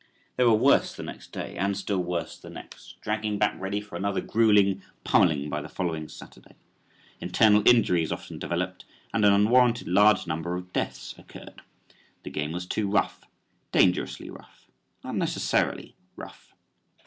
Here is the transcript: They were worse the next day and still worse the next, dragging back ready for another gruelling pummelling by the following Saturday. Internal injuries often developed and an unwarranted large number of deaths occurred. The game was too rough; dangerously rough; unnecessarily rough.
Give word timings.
They 0.35 0.43
were 0.43 0.55
worse 0.55 0.95
the 0.95 1.03
next 1.03 1.31
day 1.31 1.55
and 1.57 1.77
still 1.77 2.01
worse 2.03 2.35
the 2.35 2.49
next, 2.49 2.99
dragging 3.01 3.37
back 3.37 3.53
ready 3.61 3.79
for 3.79 3.95
another 3.95 4.19
gruelling 4.19 4.81
pummelling 5.03 5.47
by 5.47 5.61
the 5.61 5.69
following 5.69 6.09
Saturday. 6.09 6.55
Internal 7.19 7.61
injuries 7.69 8.11
often 8.11 8.39
developed 8.39 8.83
and 9.13 9.23
an 9.23 9.31
unwarranted 9.31 9.87
large 9.87 10.25
number 10.25 10.55
of 10.55 10.73
deaths 10.73 11.13
occurred. 11.19 11.61
The 12.23 12.31
game 12.31 12.51
was 12.51 12.65
too 12.65 12.89
rough; 12.89 13.25
dangerously 13.71 14.31
rough; 14.31 14.65
unnecessarily 15.03 15.95
rough. 16.15 16.51